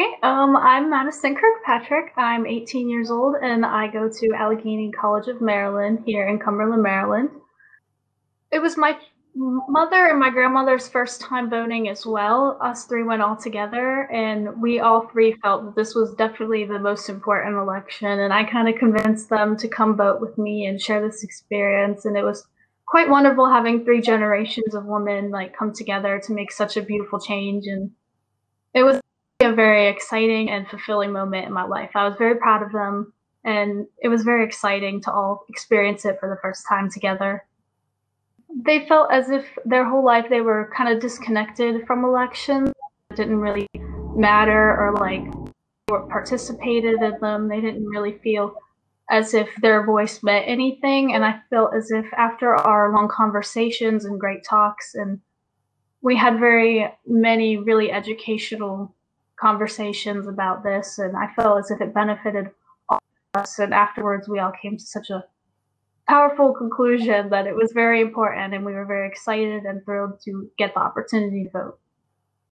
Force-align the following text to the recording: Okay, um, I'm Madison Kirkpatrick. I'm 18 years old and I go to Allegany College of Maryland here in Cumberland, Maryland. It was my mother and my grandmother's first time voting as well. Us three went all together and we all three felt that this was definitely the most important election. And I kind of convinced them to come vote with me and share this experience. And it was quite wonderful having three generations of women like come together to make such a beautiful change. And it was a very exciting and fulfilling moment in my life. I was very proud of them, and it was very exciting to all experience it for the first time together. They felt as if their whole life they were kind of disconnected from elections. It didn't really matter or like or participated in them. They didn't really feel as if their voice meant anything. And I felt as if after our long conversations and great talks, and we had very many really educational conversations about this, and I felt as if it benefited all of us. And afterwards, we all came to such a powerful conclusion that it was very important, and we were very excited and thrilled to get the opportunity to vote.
Okay, 0.00 0.14
um, 0.22 0.56
I'm 0.56 0.90
Madison 0.90 1.34
Kirkpatrick. 1.34 2.12
I'm 2.16 2.46
18 2.46 2.88
years 2.88 3.10
old 3.10 3.34
and 3.42 3.66
I 3.66 3.88
go 3.88 4.08
to 4.08 4.28
Allegany 4.28 4.92
College 4.94 5.26
of 5.26 5.40
Maryland 5.40 6.04
here 6.06 6.28
in 6.28 6.38
Cumberland, 6.38 6.84
Maryland. 6.84 7.30
It 8.52 8.60
was 8.60 8.76
my 8.76 8.96
mother 9.34 10.06
and 10.06 10.20
my 10.20 10.30
grandmother's 10.30 10.88
first 10.88 11.20
time 11.20 11.50
voting 11.50 11.88
as 11.88 12.06
well. 12.06 12.60
Us 12.62 12.84
three 12.84 13.02
went 13.02 13.22
all 13.22 13.34
together 13.34 14.02
and 14.12 14.62
we 14.62 14.78
all 14.78 15.08
three 15.08 15.32
felt 15.42 15.64
that 15.64 15.74
this 15.74 15.96
was 15.96 16.14
definitely 16.14 16.64
the 16.64 16.78
most 16.78 17.08
important 17.08 17.56
election. 17.56 18.20
And 18.20 18.32
I 18.32 18.44
kind 18.44 18.68
of 18.68 18.78
convinced 18.78 19.28
them 19.28 19.56
to 19.56 19.66
come 19.66 19.96
vote 19.96 20.20
with 20.20 20.38
me 20.38 20.66
and 20.66 20.80
share 20.80 21.04
this 21.04 21.24
experience. 21.24 22.04
And 22.04 22.16
it 22.16 22.22
was 22.22 22.46
quite 22.86 23.10
wonderful 23.10 23.50
having 23.50 23.84
three 23.84 24.00
generations 24.00 24.76
of 24.76 24.84
women 24.84 25.32
like 25.32 25.58
come 25.58 25.72
together 25.72 26.20
to 26.24 26.32
make 26.32 26.52
such 26.52 26.76
a 26.76 26.82
beautiful 26.82 27.18
change. 27.18 27.66
And 27.66 27.90
it 28.74 28.84
was 28.84 29.00
a 29.40 29.52
very 29.52 29.86
exciting 29.86 30.50
and 30.50 30.68
fulfilling 30.68 31.12
moment 31.12 31.46
in 31.46 31.52
my 31.52 31.64
life. 31.64 31.90
I 31.94 32.08
was 32.08 32.16
very 32.18 32.36
proud 32.36 32.62
of 32.62 32.72
them, 32.72 33.12
and 33.44 33.86
it 34.02 34.08
was 34.08 34.24
very 34.24 34.44
exciting 34.44 35.00
to 35.02 35.12
all 35.12 35.44
experience 35.48 36.04
it 36.04 36.18
for 36.18 36.28
the 36.28 36.40
first 36.42 36.64
time 36.68 36.90
together. 36.90 37.44
They 38.64 38.88
felt 38.88 39.12
as 39.12 39.30
if 39.30 39.46
their 39.64 39.88
whole 39.88 40.04
life 40.04 40.26
they 40.28 40.40
were 40.40 40.72
kind 40.76 40.92
of 40.92 41.00
disconnected 41.00 41.86
from 41.86 42.04
elections. 42.04 42.72
It 43.10 43.16
didn't 43.16 43.38
really 43.38 43.68
matter 44.16 44.76
or 44.76 44.96
like 44.98 45.22
or 45.88 46.08
participated 46.08 47.00
in 47.00 47.20
them. 47.20 47.48
They 47.48 47.60
didn't 47.60 47.86
really 47.86 48.18
feel 48.18 48.54
as 49.08 49.34
if 49.34 49.48
their 49.62 49.86
voice 49.86 50.22
meant 50.22 50.48
anything. 50.48 51.14
And 51.14 51.24
I 51.24 51.40
felt 51.48 51.74
as 51.74 51.90
if 51.92 52.06
after 52.14 52.56
our 52.56 52.92
long 52.92 53.08
conversations 53.08 54.04
and 54.04 54.18
great 54.18 54.44
talks, 54.44 54.94
and 54.94 55.20
we 56.02 56.16
had 56.16 56.40
very 56.40 56.92
many 57.06 57.56
really 57.56 57.92
educational 57.92 58.94
conversations 59.40 60.26
about 60.26 60.62
this, 60.62 60.98
and 60.98 61.16
I 61.16 61.32
felt 61.34 61.58
as 61.60 61.70
if 61.70 61.80
it 61.80 61.94
benefited 61.94 62.50
all 62.88 63.00
of 63.34 63.42
us. 63.42 63.58
And 63.58 63.72
afterwards, 63.72 64.28
we 64.28 64.38
all 64.38 64.52
came 64.60 64.76
to 64.76 64.84
such 64.84 65.10
a 65.10 65.24
powerful 66.08 66.54
conclusion 66.54 67.30
that 67.30 67.46
it 67.46 67.54
was 67.54 67.72
very 67.72 68.00
important, 68.00 68.54
and 68.54 68.64
we 68.64 68.72
were 68.72 68.86
very 68.86 69.06
excited 69.06 69.64
and 69.64 69.84
thrilled 69.84 70.20
to 70.24 70.50
get 70.58 70.74
the 70.74 70.80
opportunity 70.80 71.44
to 71.44 71.50
vote. 71.50 71.78